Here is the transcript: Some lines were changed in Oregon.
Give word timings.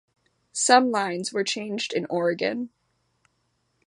Some 0.53 0.89
lines 0.89 1.31
were 1.31 1.43
changed 1.43 1.93
in 1.93 2.07
Oregon. 2.07 2.71